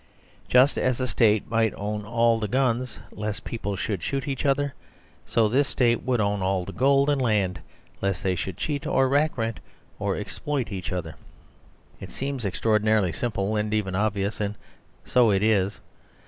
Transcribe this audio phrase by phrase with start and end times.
[0.49, 4.73] Just as a State might own all the guns lest people should shoot each other,
[5.27, 7.59] so this State would own all the gold and land
[8.01, 9.59] lest they should cheat or rackrent
[9.99, 11.13] or exploit each other.
[11.99, 14.55] It seems extraordinarily simple and even obvious; and
[15.05, 15.79] so it is.